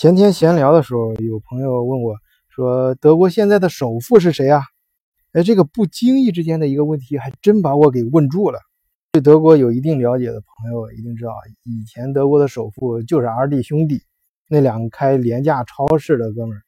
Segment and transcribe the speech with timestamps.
[0.00, 2.16] 前天闲聊的时候，有朋友问我，
[2.48, 4.62] 说德国现在的首富是谁啊？
[5.32, 8.58] 哎，这个不经意之间的一个问题，还真把我给问住了。
[9.12, 11.32] 对德国有一定了解的朋友一定知道，
[11.64, 14.00] 以前德国的首富就是 R D 兄弟，
[14.48, 16.62] 那两个开廉价超市的哥们儿。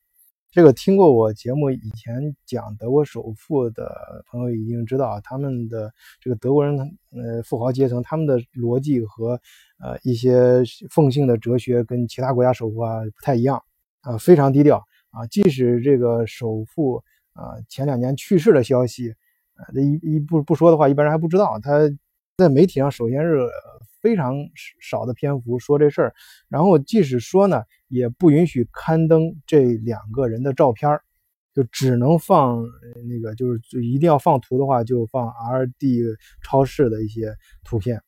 [0.52, 5.90] 这个听过我节目以前讲德国首富的朋友已经知道，他们的
[6.20, 6.76] 这个德国人，
[7.10, 9.40] 呃，富豪阶层，他们的逻辑和
[9.80, 13.62] 呃一些奉行的哲学跟其他国家首富啊不太一样
[14.02, 15.26] 啊，非常低调啊。
[15.28, 19.10] 即使这个首富啊前两年去世的消息，
[19.54, 21.58] 啊，这一一不不说的话，一般人还不知道。
[21.60, 21.80] 他
[22.36, 23.48] 在媒体上首先是
[24.02, 24.34] 非常
[24.80, 26.14] 少的篇幅说这事儿，
[26.48, 27.62] 然后即使说呢。
[27.92, 30.98] 也不允许刊登这两个人的照片
[31.52, 32.64] 就只能放
[33.06, 36.00] 那个，就是一定要放图的话，就放 R D
[36.42, 38.02] 超市的一些图片。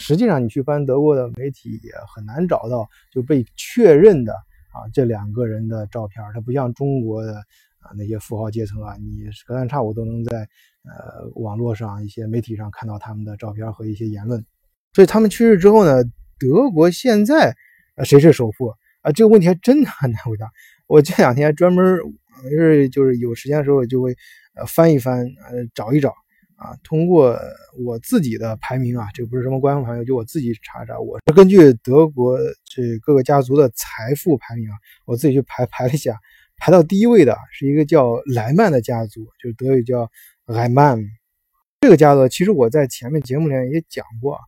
[0.00, 7.36] 实际上，你去翻德国的媒体也很难找到就被确认的啊这两个人的照片它不像中国的
[7.78, 10.48] 啊那些富豪阶层啊，你隔三差五都能在
[10.82, 14.44] 呃网络上一些媒体上看到他们的照片和一些言论。
[14.92, 16.02] 所以他们去世之后呢，
[16.38, 17.54] 德国现在
[18.04, 18.74] 谁是首富？
[19.02, 20.46] 啊，这个问题还真的很难回答。
[20.86, 21.98] 我这两天专门
[22.50, 24.14] 是就是有时间的时候就会
[24.54, 26.10] 呃翻一翻，呃找一找
[26.56, 26.76] 啊。
[26.82, 27.38] 通过
[27.86, 30.98] 我自己的排名啊，这不是什么官方排名，就我自己查查。
[30.98, 34.74] 我是根据德国这各个家族的财富排名啊，
[35.06, 36.18] 我自己去排排了一下，
[36.58, 40.10] 排到第一位的是一个叫莱曼的家族，就是德语叫
[40.46, 41.00] 莱曼。
[41.80, 44.38] 这个家族其实我在前面节目里面也讲过。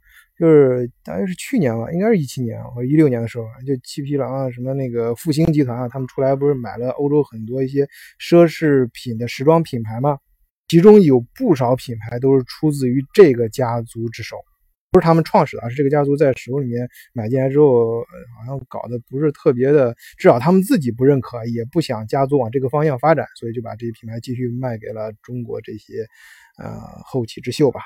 [0.43, 10.19] 就是大约是去年吧，应该是一七年或一六年的时候，就七匹狼啊，什么那个复兴集团啊，他们出来不是买了欧洲很多一些奢侈品的时装品牌吗？
[10.67, 14.37] 其中有不少品牌都是出自于这个家族之手，
[14.91, 18.01] 不是他们创始的，是这个家族在手里面买进来之后，
[18.37, 26.05] 好像搞得不是特别的，至少他们自己不认可，也不想家族往这个方向发展，所以就把这些品牌继续卖给了中国这些
[26.59, 27.81] 呃后起之秀吧，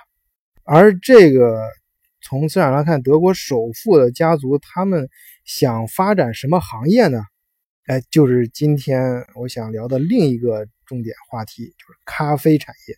[0.65, 1.69] 而这个。
[2.28, 5.09] 从资产来看，德国首富的家族他们
[5.44, 7.22] 想发展什么行业呢？
[7.84, 12.97] 哎，就是今天我想聊的另一个重点话题，就是咖啡产业。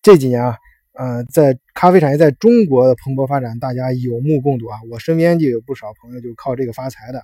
[0.00, 0.56] 这几年啊，
[0.94, 4.78] 呃，在咖啡产业在中国的蓬勃发展，大家有目共睹啊。
[4.90, 7.22] 我身边就有不少朋友就靠这个发财的。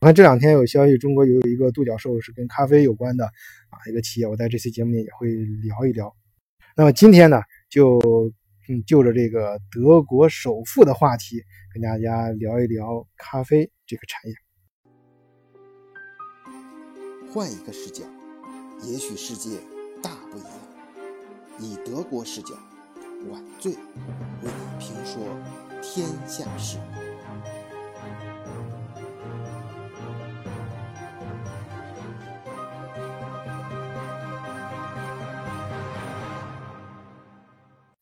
[0.00, 5.28] 我看这两天有消息，中国有一个独角兽是跟咖啡有关的啊一个企业，我在这期节目里也会
[5.62, 6.14] 聊一聊。
[6.76, 7.40] 那么今天呢，
[7.70, 7.98] 就。
[8.68, 11.42] 嗯，就着这个德国首富的话题，
[11.72, 14.34] 跟大家聊一聊咖啡这个产业。
[17.30, 18.04] 换一个视角，
[18.84, 19.58] 也许世界
[20.02, 20.50] 大不一样。
[21.60, 22.54] 以德国视角，
[23.30, 23.78] 晚醉为
[24.42, 25.22] 你评说
[25.82, 26.78] 天下事。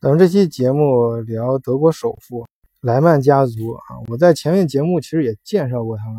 [0.02, 2.44] 咱们这期节目聊德国首富
[2.80, 6.16] 莱曼家族啊，我在前面节目其实也介绍过他们。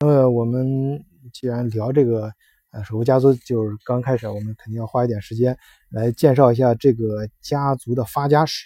[0.00, 2.32] 那么我们既然聊这个
[2.70, 5.58] 呃首富家族，就是刚开始，我们肯定要花一点时间
[5.90, 8.64] 来介绍一下这个家族的发家史。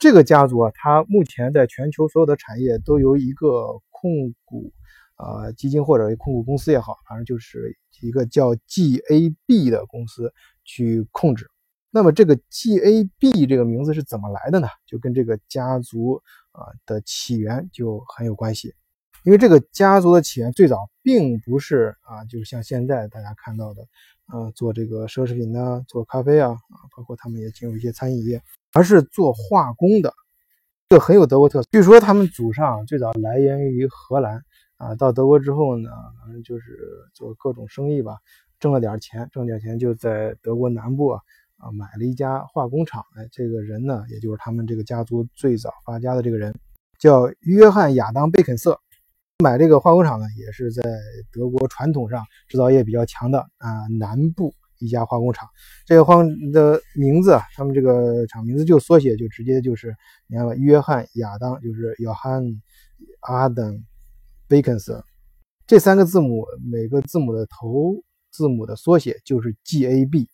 [0.00, 4.72] 这个家族啊，它目前在全球所有的产业都由一个控股
[5.14, 11.48] 啊基金或者控股公司也好，反正就是一个叫 GAB 的公司去控制。
[11.90, 14.68] 那么这个 GAB 这个名字是怎么来的呢？
[14.86, 18.74] 就跟这个家族啊的起源就很有关系。
[19.22, 23.82] 因为这个家族的起源最早并不是啊，就是像现在大家看到的，
[24.32, 28.40] 呃，做这个奢侈品的，做咖啡啊，啊，包括他们也进入一些餐饮业，
[28.72, 30.14] 而是做化工的，
[30.88, 31.68] 这很有德国特色。
[31.70, 34.42] 据说他们祖上最早来源于荷兰
[34.78, 35.90] 啊，到德国之后呢，
[36.22, 36.78] 反正就是
[37.12, 38.16] 做各种生意吧，
[38.58, 41.20] 挣了点钱，挣点钱就在德国南部啊。
[41.60, 46.54] 啊，买了一家化工厂，哎，这个人呢，也就是他们这个家族最早发家的这个人，
[46.98, 48.78] 叫约翰亚当贝肯瑟。
[49.42, 50.82] 买这个化工厂呢，也是在
[51.32, 55.48] 德国传统上制造业比较强的啊南部一家化工厂。
[55.86, 56.22] 这个化
[56.52, 59.94] 的名字，他们这个厂名字就缩写，就直接就是
[60.26, 62.42] 你看吧，约翰亚当就是约翰
[63.20, 63.82] 阿登
[64.46, 65.02] 贝肯瑟，
[65.66, 67.94] 这三个字母每个字母的头
[68.30, 70.26] 字母的缩写就是 GAB。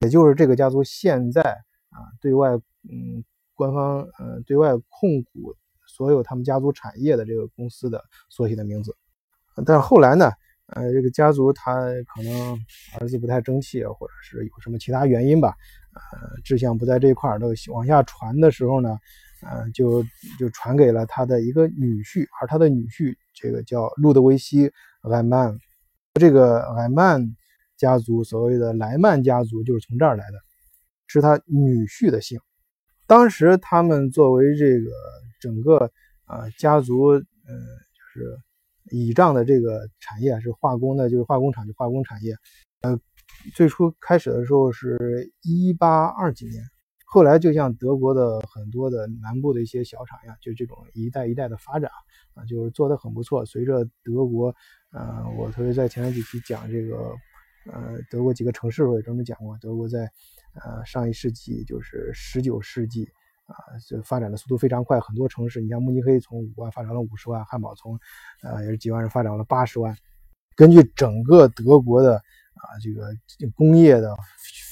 [0.00, 1.42] 也就是这个家族现在
[1.90, 2.50] 啊，对外
[2.90, 3.22] 嗯，
[3.54, 5.54] 官方呃，对外控股
[5.86, 8.96] 所有他们家族产业的这个公司的缩写的名字。
[9.66, 10.32] 但是后来呢，
[10.68, 11.74] 呃，这个家族他
[12.14, 12.58] 可能
[12.98, 15.54] 儿子不太争气，或者是有什么其他原因吧，
[15.94, 18.96] 呃，志向不在这一块儿，都往下传的时候呢，
[19.42, 20.02] 呃，就
[20.38, 24.68] 就传给了他的一个女婿，而他的女婿这个叫路德维希·
[25.02, 25.58] 莱曼
[26.14, 27.20] 这个莱曼
[27.80, 30.38] 家族，所谓的莱曼家族就是从这儿来的，
[31.06, 32.38] 是他女婿的姓。
[33.06, 34.90] 当时他们作为这个
[35.40, 35.90] 整个
[36.26, 38.38] 啊家族，呃，就是
[38.90, 42.36] 倚仗的这个产业是化工的，就是化工厂，就化工产业。
[42.82, 43.00] 呃，
[43.54, 46.62] 最初开始的时候是一八二几年。
[47.12, 51.90] 后来就像德国的很多的南部的一些小厂一样，就这种一代一代的发展
[52.34, 53.44] 啊，就是做的很不错。
[53.44, 54.54] 随着德国，
[54.92, 57.12] 呃，我特别在前面几期讲这个，
[57.66, 60.10] 呃，德国几个城市我也专门讲过，德国在
[60.54, 63.04] 呃上一世纪就是十九世纪
[63.46, 63.54] 啊，
[63.88, 67.98] 就发展的速度非常快，很多城市，你像慕尼黑从五万发展了五十万，汉堡从
[68.42, 69.96] 呃也是几万人发展了八十万。
[70.56, 73.14] 根据整个德国的啊这个
[73.54, 74.16] 工业的。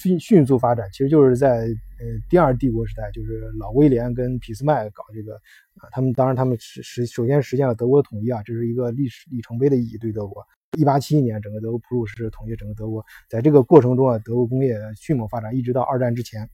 [0.00, 1.62] 迅迅速发展，其实就是在
[1.98, 5.34] 呃第二帝国时代，就是老威廉跟俾斯麦搞这个
[5.80, 10.46] 啊，他们当然他们实实首先实现了德国的统一啊，这是一个历史里程碑的意义对德国。
[10.78, 16.48] 一八七一年，整个德国普鲁士统一整个德国，在这个过程中啊，德国工业迅猛发展，一直到二战之前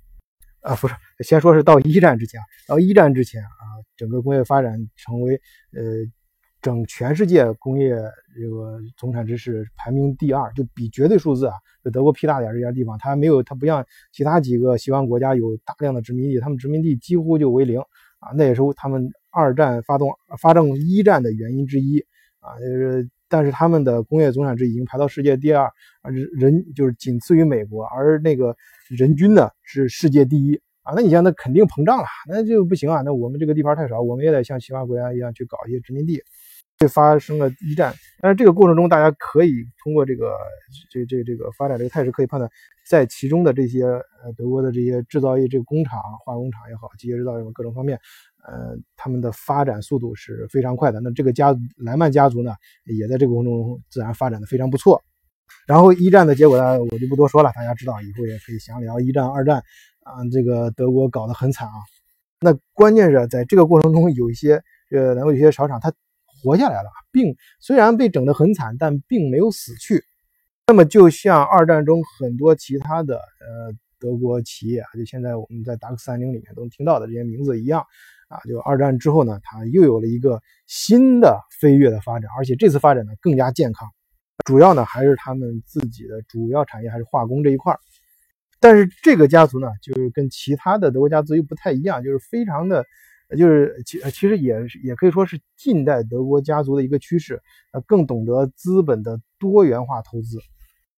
[0.61, 5.35] 啊，不是先说是到一战之前，到一战之前啊，整个工业发展成为
[5.73, 5.82] 呃。
[6.64, 7.94] 整全世界工业
[8.34, 11.52] 这个总产值是排名第二，就比绝对数字啊，
[11.84, 17.78] 就德国屁大点这些地方，它没有，它不像其他几个西方国家有大量的殖民地，他们殖民地几乎就为零
[18.19, 20.08] 啊，那也是他们二战发动
[20.40, 22.02] 发动一战的原因之一
[22.40, 25.67] 啊，就是但是他们的工业总产值已经排到世界第二
[26.00, 28.56] 啊，人就是仅次于美国，而那个
[28.88, 36.22] 人均呢是世界第一啊，那你像那肯定膨胀了，那就不行啊，那我们这个地盘太少，我们也得像其他国家一样去搞一些殖民地。
[36.86, 40.36] 发生了一战，但是这个过程中，大家可以通过这个
[40.90, 42.50] 这这这个发展这个态势，可以判断，
[42.88, 47.98] 在其中的这些呃德国的这些制造业这个工厂、化工厂也好，机械制造业各种方面，
[48.46, 51.00] 呃，他们的发展速度是非常快的。
[51.00, 52.54] 那这个家莱曼家族呢，
[52.84, 55.02] 也在这个过程中自然发展的非常不错。
[55.66, 59.58] 然后一战的结果呢，我就不多说了，大家知道，以后也可以详聊一战、二战
[60.02, 61.75] 啊，这个德国搞得很惨啊。
[62.40, 65.92] 那关键是在这个过程中，有一些呃，然后有些小厂它。
[66.44, 70.05] 活下来了，并虽然被整得很惨，但并没有死去。
[70.67, 77.82] 那么，就像二战中很多其他的呃德国企业啊，就现在我们在达克三零里面都能听到的这些名字一样
[78.29, 83.88] 啊，就二战之后呢，它又有了一个新的飞跃的发展，而且这次发展呢更加健康。
[84.44, 87.75] 主要呢还是他们自己的主要产业还是化工这一块
[88.61, 92.85] 但是这个家族呢，就是跟其他的德国家族又不太一样，就是非常的。
[93.30, 94.54] 就是其其实也
[94.84, 97.42] 也可以说是近代德国家族的一个趋势，
[97.72, 100.38] 呃，更懂得资本的多元化投资，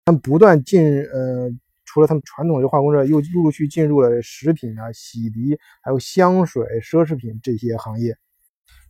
[0.05, 1.50] 他们不断进，呃，
[1.84, 8.17] 除了他们传统的化工社，又陆陆续进入了食品啊、洗涤、还有香水、奢侈品这些行业。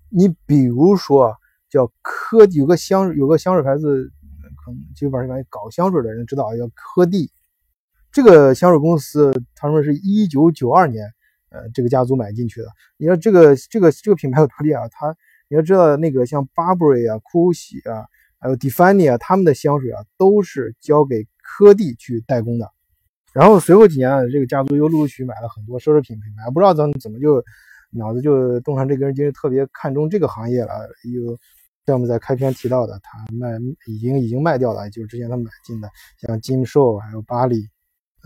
[0.08, 1.36] 你比如说，
[1.68, 4.10] 叫科有个香有个香水牌子，
[4.64, 7.30] 可能基本上搞香水的人知道，叫科蒂。
[8.10, 11.06] 这个香水公司，他们是一九九二年。
[11.50, 12.66] 呃，这个家族买进去的。
[12.96, 14.88] 你说这个这个这个品牌有多厉害？
[14.90, 15.16] 它
[15.48, 18.04] 你要知道，那个像 Burberry 啊、酷喜啊，
[18.38, 22.68] 还有 Difany 啊，他们的香水啊，都是交给科蒂去代工的。
[23.32, 26.50] 然后随后几年啊，这个家族又陆续买了很多奢侈品品牌。
[26.50, 27.44] 不知道怎怎么就
[27.90, 30.88] 脑子就动上这根筋，特别看重这个行业了。
[31.04, 31.38] 又
[31.86, 33.56] 像我们在开篇提到的，他卖
[33.86, 35.88] 已经已经卖掉了，就是之前他买进的，
[36.20, 37.68] 像金寿还有巴黎。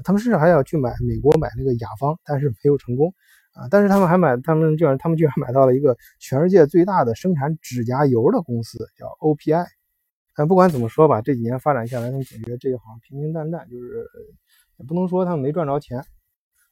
[0.04, 3.12] 他们甚至还要去买美国买那个雅芳，但是没有成功
[3.54, 3.66] 啊！
[3.70, 9.66] 但是他们还买，他们居然他们居然买到了一个全世界最大的生产指甲油的公司，叫 OPI。
[10.34, 14.06] 但不管怎么说吧，这几年发展下来，他们感觉得这一行平平淡淡，就是
[14.78, 16.02] 也不能说他们没赚着钱，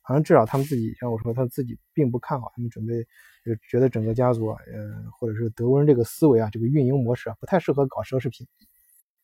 [0.00, 2.94] 好像至少他们自己像我说，他自己并不看好，他们准备
[3.44, 8.46] 就觉得整个家族啊，呃，或者是德国人这个思维啊，这个运营模式啊，不太适合搞奢侈品。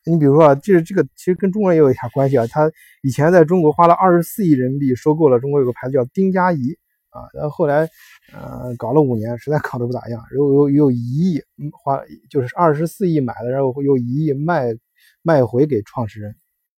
[0.07, 2.47] 你比如说啊，就是这个其实跟中国人也有一下关系啊。
[2.47, 2.71] 他
[3.03, 6.77] 以前在中国花了二十四亿人民币收购了中国有个牌子叫丁佳怡
[7.09, 7.89] 啊，然后后来
[8.33, 11.43] 呃搞了五年，实在搞得不咋样，又又又一亿
[11.73, 14.75] 花，就是二十四亿买的，然后又一亿卖
[15.23, 16.35] 卖回给创始人，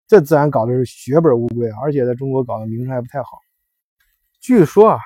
[0.06, 3.28] 这自然搞的是血本无归啊，而且在中国搞的名声还不太好。
[4.40, 4.98] 据说啊，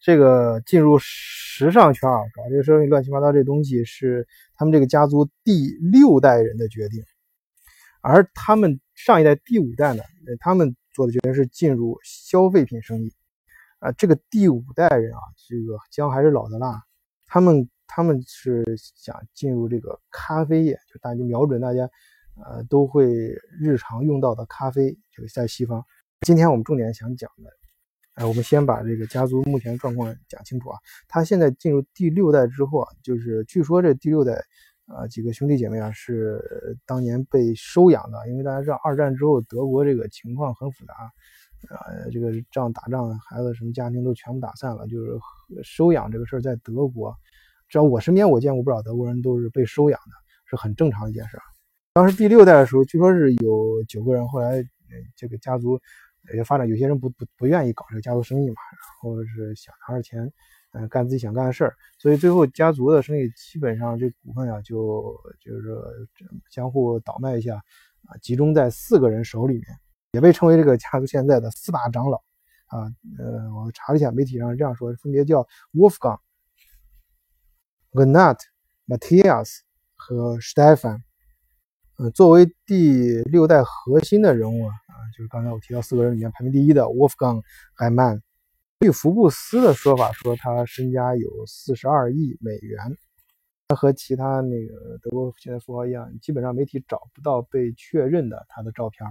[0.00, 7.02] 这个进入时尚圈啊，搞这个生意乱七八糟这东西是他们这个家族第六代人的决定。
[8.06, 10.02] 而他们上一代第五代呢，
[10.38, 13.10] 他们做的决定是进入消费品生意，
[13.78, 16.82] 啊，这个第五代人啊，这个姜还是老的辣，
[17.26, 18.62] 他们他们是
[18.94, 21.88] 想进入这个咖啡业，就大家瞄准大家，
[22.44, 23.06] 呃，都会
[23.58, 25.82] 日常用到的咖啡，就是在西方。
[26.26, 27.50] 今天我们重点想讲的，
[28.16, 30.78] 哎，我们先把这个家族目前状况讲清楚啊。
[31.08, 34.44] 他现在进入第六代之后啊，就是据说这第六代。
[34.86, 38.28] 啊，几个兄弟姐妹啊，是当年被收养的。
[38.28, 40.94] 因为大家知道，二战之后德国这个情况很复杂，
[41.74, 41.80] 啊，
[42.12, 44.86] 这个仗打仗，孩子什么家庭都全部打散了。
[44.86, 45.18] 就是
[45.62, 47.14] 收养这个事儿，在德国，
[47.68, 50.12] 只要我身边我见过不少德国人都是被收养的，
[50.44, 51.38] 是很正常的一件事。
[51.94, 54.62] 当时第六代的时候，据说是有九个人，后来
[55.16, 55.80] 这个家族
[56.34, 60.30] 也发展，有些人不不不愿意搞这个家族生意嘛，然后是想拿着钱。
[60.76, 65.72] 嗯，干自己想干的事儿，所以最后家族的生意基本上这股份啊，就就是
[66.50, 67.54] 相互倒卖一下
[68.06, 69.64] 啊，集中在四个人手里面，
[70.10, 72.16] 也被称为这个家族现在的四大长老
[72.66, 72.90] 啊。
[73.20, 76.18] 呃，我查了一下，媒体上这样说，分别叫 Wolfgang、
[77.92, 78.44] g n a t
[78.88, 79.60] Matthias
[79.94, 81.02] 和 Stefan。
[81.98, 87.42] 呃，作为第六代核心的人物啊，啊，就是刚才我提到四个人里面排名第一的 Wolfgang
[87.78, 88.22] Heimann。
[88.84, 92.78] 据福布斯的说法，说他身家有四十二亿美元。
[93.68, 99.08] 他和其他那个德国现在富豪一样，基本上媒体找不到被确认的他的照片。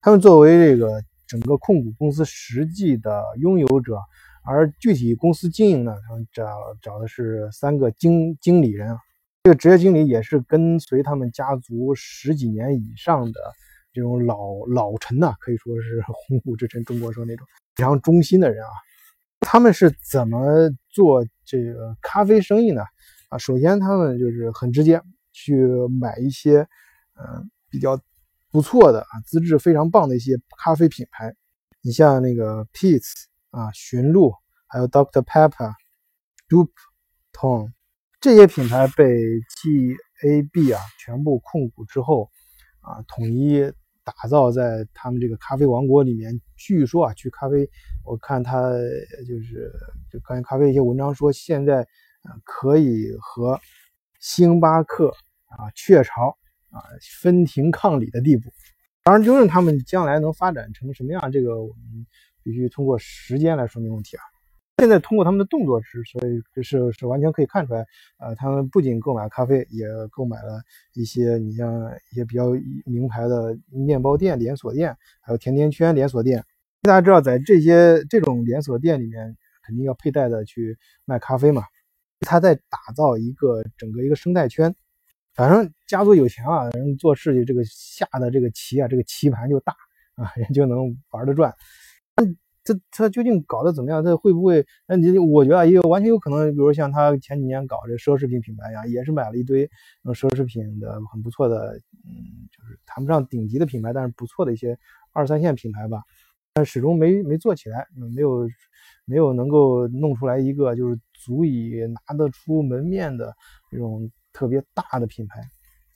[0.00, 3.96] 他们作为这个整个控股公司实际的拥有者，
[4.44, 6.44] 而具体公司经营呢，他们找
[6.82, 8.98] 找的是三个经经理人啊。
[9.44, 13.40] 这个职业经理也是跟随他们家族十几年以上的
[13.92, 17.46] 这种老老臣呐，可以说是 红股之臣，中国说那种
[17.76, 18.70] 非常忠心的人啊。
[19.48, 22.82] 他们是怎么做这个咖啡生意呢？
[23.28, 25.00] 啊，首先他们就是很直接，
[25.32, 25.64] 去
[26.00, 26.66] 买一些
[27.14, 27.96] 嗯比较
[28.50, 31.32] 不错的啊资质非常棒的一些咖啡品牌。
[31.80, 34.34] 你像那个 Peet's 啊、驯鹿，
[34.66, 35.72] 还有 Dr Pepper、
[36.48, 36.72] Dupe、
[37.32, 37.70] Tom
[38.20, 39.04] 这些品牌被
[39.62, 42.28] GAB 啊全部控股之后
[42.80, 43.72] 啊，统一。
[44.06, 47.68] 打造在他们这个咖啡王国里面，据说啊，去咖啡，
[48.06, 48.70] 我看他
[49.26, 49.72] 就是
[50.10, 51.82] 就关于咖啡一些文章说，现在
[52.22, 53.60] 啊可以和
[54.20, 55.08] 星巴克
[55.48, 56.28] 啊、雀巢
[56.70, 56.80] 啊
[57.20, 58.50] 分庭抗礼的地步。
[59.02, 62.06] 当然，究竟他们将来能发展成什么样，这个我们
[62.42, 64.22] 必须通过时间来说明问题啊。
[64.78, 67.86] 现在通过他们的动作是，所以是是完全可以看出来，
[68.18, 70.60] 呃，他们不仅购买咖啡，也购买了
[70.92, 72.50] 一些你像一些比较
[72.84, 76.44] 名牌的面包店连锁店，还有甜甜圈连锁店。
[76.86, 81.62] 大家知道，在这些这种连锁店里面，肯定要佩戴的去卖咖啡嘛。
[82.20, 84.74] 他在打造一个整个一个生态圈。
[85.34, 89.74] 反正家族有钱啊，人做事情这个下的这个棋啊，这个棋盘就大
[90.14, 91.52] 啊， 人就能玩得转。
[92.64, 94.02] 这他究竟搞得怎么样？
[94.02, 94.66] 他会不会？
[94.88, 99.68] 那你我觉得也有完全有可能，比如像他前几年搞这奢侈品品牌呀，也是买了一堆
[100.06, 104.78] 奢侈品的很不错的，嗯，就是谈不上顶级的品牌，但是不错的一些
[105.12, 106.02] 二三线品牌吧。
[106.56, 108.48] 但始终没没做起来，没有
[109.04, 113.30] 没有能够弄出来一个就是足以拿得出门面的
[113.70, 115.42] 这种特别大的品牌，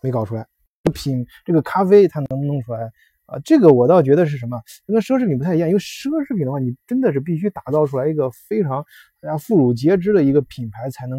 [0.02, 0.46] 没搞出来。
[0.92, 2.90] 品这个咖啡，它能不弄出来？
[3.24, 5.66] 啊，这个我倒觉得是什么，跟奢侈品不太一样。
[5.66, 8.84] 因为奢侈品的话，你真的是必须打造出来一个非常
[9.22, 11.18] 大家妇孺皆知的一个品牌，才能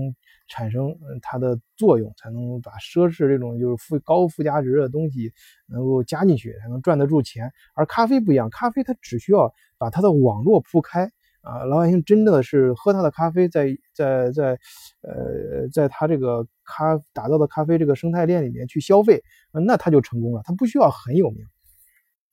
[0.52, 5.32] 产生它的作用，才能把奢侈这种就是附高附加值的东西
[5.66, 7.50] 能够加进去，才能赚得住钱。
[7.74, 11.10] 而咖啡不一样，咖啡它只需要把它的网络铺开
[11.42, 14.60] 啊，老百姓真的是喝它的咖啡，在在在
[15.02, 21.46] 呃，在它这个咖打造的咖啡这个生态链里面去消费，那它就成功了，它不需要很有名。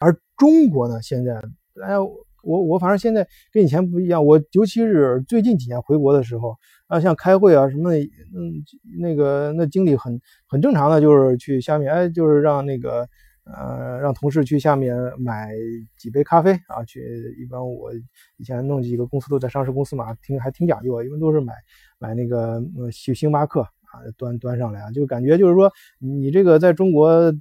[0.01, 1.35] 而中国呢，现在，
[1.83, 1.95] 哎，
[2.43, 8.63] 我我反正现在跟以前不一样，我尤其是最近几年回国的时候，啊，像开会啊什么，嗯，
[9.01, 13.09] 那个那经理很很正常的，就是去下面，哎，就是让那个，
[13.45, 15.51] 呃，让同事去下面买
[15.99, 17.01] 几杯咖啡啊，去，
[17.41, 17.93] 一般我
[18.37, 21.53] 以前弄几个公司都在上市公司嘛，挺还挺讲究，一般都是买
[21.99, 23.67] 买那个星星巴克。
[23.91, 27.33] 啊，端端上来啊，就感觉就是说，你这个在中国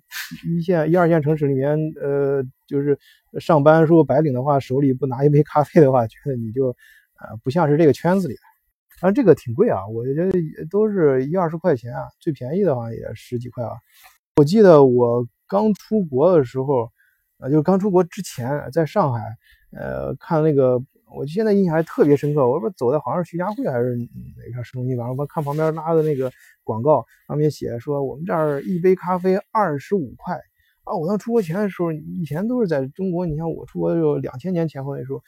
[0.48, 2.98] 一线、一二线城市里面，呃，就是
[3.40, 8.40] 上班如果白领的话，手里不拿一杯咖啡的话，觉得你就，呃，不像是这个圈子里的。
[9.02, 10.32] 但这个挺贵啊，我觉得
[10.72, 13.72] 都是一二十块钱啊，最便宜的话也十几块啊。
[14.38, 16.90] 我记得我刚出国的时候，
[17.40, 19.20] 啊，就是刚出国之前，在上海，
[19.72, 20.82] 呃，看那个。
[21.16, 26.32] 我现在印象还特别深刻，我说走在好像是徐家汇还是哪个市中心，反正我看旁边拉的那个
[26.64, 30.36] 广告，上面写说我们这儿一杯咖啡二十五块
[30.84, 30.94] 啊！
[30.94, 35.22] 我当出国前的时候，以前都是在中国，你像我出国就两千年前后那时候，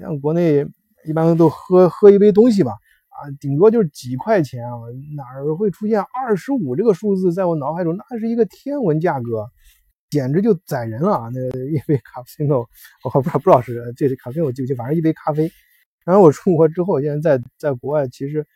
[0.00, 0.64] 像国内
[1.04, 2.72] 一般都喝喝一杯东西吧，
[3.08, 4.78] 啊，顶多就是几块钱啊，
[5.16, 7.32] 哪儿会出现二十五这个数字？
[7.32, 9.48] 在我脑海中，那是一个天文价格。
[10.08, 11.30] 简直就宰人了啊！
[11.32, 12.68] 那一杯卡布奇诺，
[13.02, 15.50] 我不知道不知道是这是咖啡，我记不清，反正一杯咖啡。
[16.04, 18.46] 然后我出国之后，现在在在国外，其实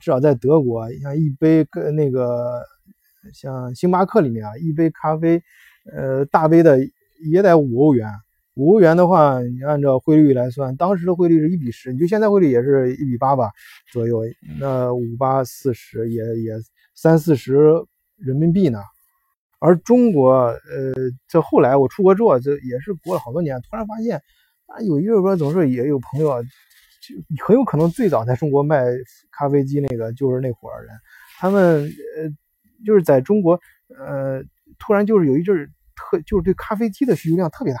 [0.00, 2.62] 至少在德国，像一杯跟那个
[3.34, 5.42] 像星巴克里面啊，一杯咖啡，
[5.92, 6.78] 呃，大杯的
[7.24, 8.08] 也得五欧元。
[8.54, 13.50] 五欧元的话，你按照汇率来算，当时的汇率是一比十，你就现在汇率也是一比八吧
[13.90, 14.22] 左右。
[14.60, 16.52] 那五八四十也也
[16.94, 17.54] 三四十
[18.18, 18.78] 人民币呢。
[19.64, 20.58] 而中国，呃，
[21.28, 24.20] 这后来我出国之后，这也是过了好多年，突然发现
[24.66, 28.84] 啊，有一个边总是也有朋友，就很有可能最早在中国卖
[29.30, 30.88] 咖啡机那个就是那伙人，
[31.38, 31.84] 他们
[32.16, 32.28] 呃
[32.84, 33.60] 就是在中国，
[33.96, 34.42] 呃，
[34.80, 37.80] 突然就是有一阵儿特就是对咖啡机的需求量特别大。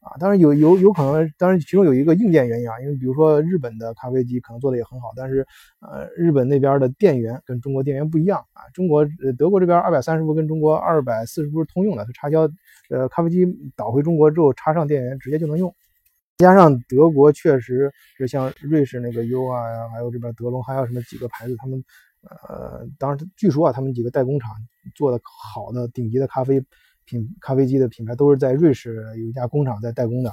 [0.00, 5.46] 啊，当然有有有可能，当然其中有一个硬件原因啊，因为比如说日本的咖啡机可能做的也很好，但是
[5.80, 12.48] 呃日本那边的电源跟中国电源不一样啊，中国呃德国这边二百三十伏跟中国二百四十伏是通用的，是插销，
[12.88, 15.74] 呃咖啡机导回中国之后插上电源直接就能用，
[16.38, 19.60] 加上德国确实是像瑞士那个 U 啊，
[19.92, 21.84] 还有这边德龙还有什么几个牌子，他们
[22.48, 24.50] 呃当然据说啊他们几个代工厂
[24.94, 26.64] 做的好的顶级的咖啡。
[27.10, 30.32] 品咖啡机的品牌都是在瑞士有一家工厂在代工的，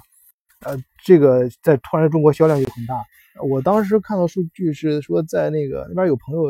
[0.63, 3.03] 呃，这个在突然中国销量就很大。
[3.49, 6.43] 我当时看到数据是说，在那个那边有朋友，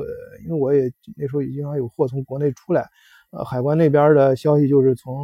[0.44, 2.90] 因为我也那时候也经常有货从国内出来，
[3.32, 5.16] 呃，海关那边的消息就是从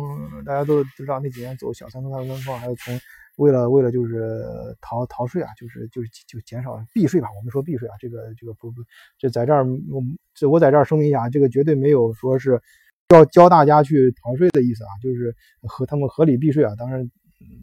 [0.45, 2.97] 大家都知道那几年走小三通、大三通，还有从
[3.35, 4.45] 为了为了就是
[4.79, 8.81] 逃逃税啊，就是就是就减少避税吧，我们说避税啊，这个这个不不，
[9.17, 10.01] 这在这儿我
[10.33, 12.61] 这我在这儿声明一下，这个绝对没有说是。
[13.09, 16.73] 要教大家去逃税的意思啊，就是和他们合理避税啊。
[16.77, 17.09] 当然，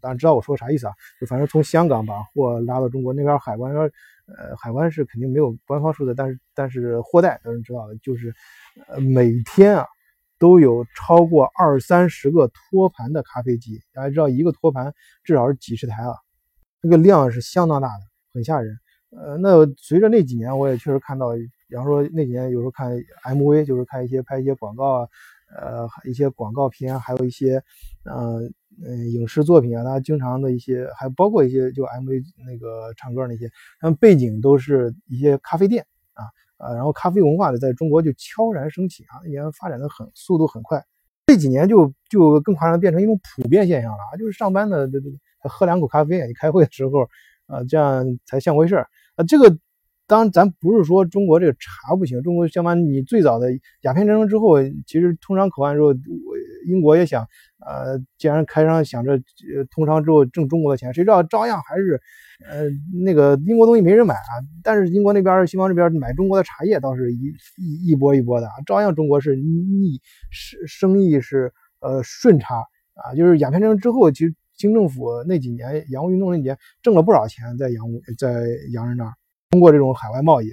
[0.00, 0.92] 当然知道我说啥意思啊。
[1.20, 8.32] 就反正从香港把货拉到中国那边，海关，呃，海关是肯定没有官方数字，但是但是货代都是知道的，就是
[8.87, 9.87] 呃每天啊
[10.38, 13.80] 都有超过二三十个托盘的咖啡机。
[13.92, 14.94] 大家知道一个托盘
[15.25, 16.14] 至少是几十台啊，
[16.80, 18.78] 这个量是相当大的，很吓人。
[19.11, 21.35] 呃，那随着那几年，我也确实看到，
[21.70, 22.92] 比方说那几年有时候看
[23.24, 25.08] MV，就是看一些拍一些广告啊。
[25.52, 27.60] 呃，一些广告片，还有一些，
[28.04, 28.40] 呃，
[28.86, 36.22] 嗯，影视作品啊，他经常的一些，还包括一些就 MV 那个唱歌那些，他们背景都是一些咖啡店啊，
[36.59, 40.80] 呃，然后咖啡文化呢，在中国就悄然升起啊，也发展的很速度很快，
[41.26, 47.09] 这几年就就更夸张，变成一种普遍现象了啊，就是上班的这这喝两口咖啡，你开会的时候
[47.46, 49.59] 啊，这样才像回事儿啊，这个。
[50.11, 52.20] 当然，咱不是说中国这个茶不行。
[52.20, 53.46] 中国相反，你最早的
[53.83, 55.94] 鸦片战争之后，其实通商口岸之后，
[56.66, 57.25] 英国也想，
[57.64, 62.01] 呃，既然开商想着呃通商之后挣中国的钱，谁知道照样还是，
[62.44, 62.64] 呃，
[63.05, 64.33] 那个英国东西没人买啊。
[64.64, 70.01] 但是英国那边、西方这边买中国的茶叶倒是一一一波一波的，照样中国是逆
[70.33, 72.57] 生生意是呃顺差
[72.94, 73.14] 啊。
[73.14, 79.12] 就是鸦片战争之后，其实清政府那几年洋务运动那几年挣了不少钱，在洋务在洋人那儿。
[79.50, 80.48] 通过这种海外贸易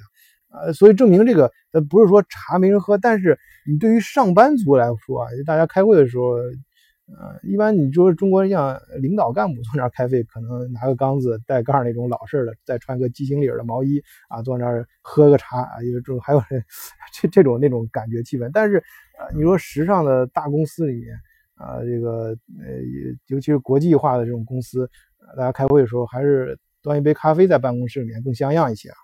[0.50, 3.38] 啊，呃，所以证明这个呃不是说茶没人喝，但是
[3.70, 16.42] 你对于上班族来说啊，大家开会的时候，呃，一般你说中国人像领导干部坐那儿开会，可能拿个缸子带盖那种老式的，再穿个鸡心领的毛衣啊，坐那儿喝个茶啊，有这种还有
[17.14, 18.50] 这这种那种感觉气氛。
[18.52, 18.78] 但是
[19.20, 21.16] 呃，你说时尚的大公司里面
[21.54, 22.82] 啊，这个呃，
[23.28, 24.90] 尤其是国际化的这种公司，
[25.38, 26.58] 大家开会的时候还是。
[26.82, 28.96] 端一杯咖啡在办公室里面更像样一些啊。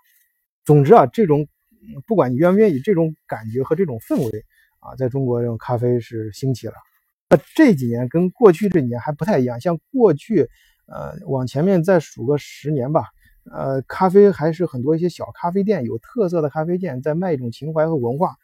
[0.64, 1.46] 总之啊，这种
[2.06, 4.44] 不管你愿不愿意，这种感觉和这种氛围
[4.80, 6.74] 啊，在中国这种咖啡是兴起了。
[7.28, 10.48] 那这几年跟过去这几年还不太一样，像过去，
[10.86, 13.06] 呃，往前面再数个十年吧，
[13.50, 18.34] 呃，咖啡还是很多一些小咖啡店，有特色的咖啡店在卖一种情怀和文化。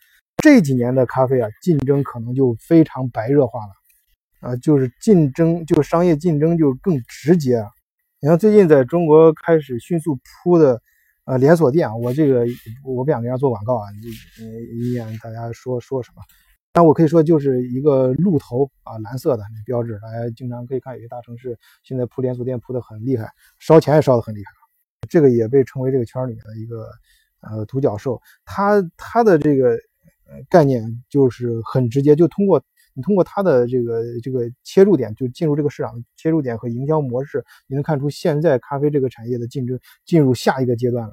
[0.42, 7.64] 这几年的咖啡啊，竞争可能就非常白热化了，啊，就是竞争，就商业竞争就更直接。
[8.22, 10.82] 你看，最近在中国开始迅速铺的，
[11.24, 12.44] 呃，连锁店，我这个
[12.84, 14.10] 我不想给人家做广告啊，你
[14.78, 16.20] 以免大家说说什么。
[16.70, 24.52] 但我可以说，就是一个鹿头啊，蓝色的标志，大家经常可以看，有些大城市现在铺连锁店铺的很厉害，烧钱也烧的很厉害。
[25.08, 26.90] 这个也被称为这个圈里面的一个
[27.40, 28.20] 呃独角兽。
[28.44, 29.70] 它它的这个
[30.28, 32.62] 呃概念就是很直接，就通过。
[32.94, 41.12] 你通过它的这个这个切入点，就进入这个市场的切入点和营销模式，你能看出现在咖啡这个产业的竞争进入下一个阶段了。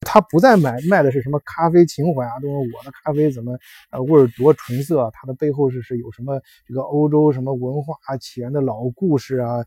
[0.00, 3.56] 他不再买卖的是什么咖啡情怀啊，都是我的咖啡怎么
[3.90, 9.62] 呃味儿多纯色，啊它的背后是是有什么这个欧洲什么文化起源的老故事啊，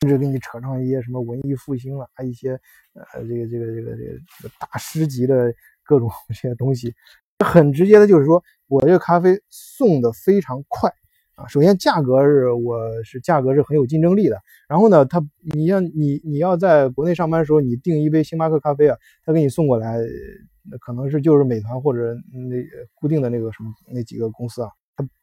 [0.00, 2.60] 甚至给你扯上一些什么文艺复兴了啊一些
[3.14, 6.92] 呃这个这个这个这个大师级的各种 这些东西。
[7.42, 10.90] 很直接的就是说，我这个咖啡送的非常快
[11.34, 11.46] 啊。
[11.46, 14.38] 首先价格是我是价格是很有竞争力的。
[14.68, 15.22] 然后呢，他
[15.54, 19.96] 你像你你要在国内上班的时候，你订一杯星巴克咖啡啊，他给你送过来，
[20.70, 22.56] 那可能是就是美团或者那
[22.94, 24.70] 固定的那个什么那几个公司啊，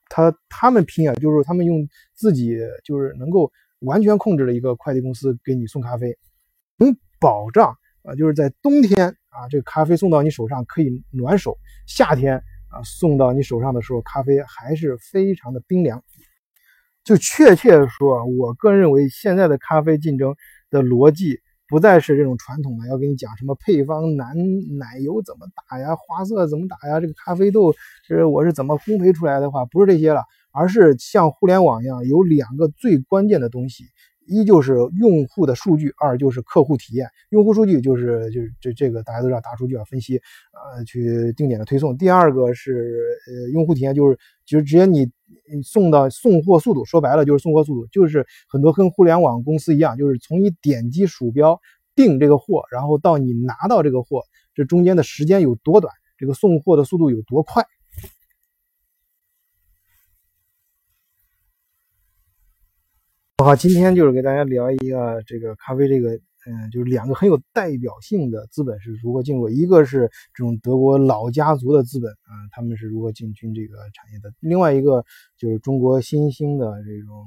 [0.09, 6.17] 他他他们拼啊，就是他们用自己就是能够完全控制的一个快递公司给你送咖啡，
[6.77, 12.37] 能保障啊，就是在冬天啊，这个咖啡送到你手上可以暖手，夏天
[12.69, 16.03] 啊送到你手上的时候，咖啡还是非常的冰凉。
[17.03, 20.35] 就确切说，我个人认为现在的咖啡竞争
[20.69, 21.39] 的逻辑。
[21.71, 24.33] 不再是这种传统的，要给你讲什么配方、奶
[24.79, 27.75] 奶油怎么打呀，花色怎么打呀，这个咖啡豆
[28.07, 33.83] 是我是怎么烘焙出来的话，不是这些了，而是像互联网一样，有两个最关键的东西。
[34.29, 37.09] 一就是用户的数据，二就是客户体验。
[37.31, 40.21] 用户数据就是就是这这个大家都知道，大数据要分析，
[40.53, 41.97] 呃，去定点的推送。
[41.97, 45.09] 第二个是呃用户体验，就是就是直接你
[45.63, 51.59] 送到送货速度，说白了就是送货速度，就是很多跟互联网公司一样，就是从你点击鼠标
[51.95, 54.21] 订这个货，然后到你拿到这个货，
[54.53, 57.65] 这中间的时间有多短，这个送货的速度有多快。
[63.41, 66.11] 好，今天就是给大家聊一个这个咖啡，这个
[66.45, 75.05] 嗯，就是两个很有代表性的资本是如何进入，一个是这种德国老家族的资本啊，他们是如何进军这个产业的；另外一个
[75.37, 77.25] 就是中国新兴的这种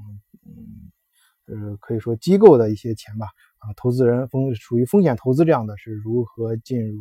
[1.47, 6.99] 嗯，呃，可以说机构的一些钱吧啊，投资人风属于风险投资这样的是如何进入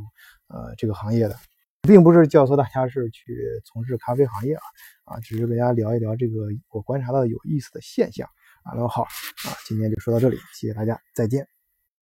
[0.47, 1.36] 呃这个行业的，
[1.82, 4.63] 并不是教唆大家是去从事咖啡行业啊
[5.04, 8.26] 啊，只是跟大家聊一聊这个我观察到有意思的现象。
[8.63, 11.61] 哈喽好啊，今天就说到这里，谢谢大家，再见。